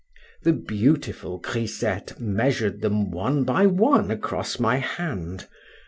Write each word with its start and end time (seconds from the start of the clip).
The 0.41 0.53
beautiful 0.53 1.37
grisette 1.37 2.19
measured 2.19 2.81
them 2.81 3.11
one 3.11 3.43
by 3.43 3.67
one 3.67 4.09
across 4.09 4.59
my 4.59 4.77
hand. 4.77 5.47